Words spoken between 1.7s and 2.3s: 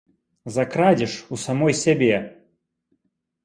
сябе!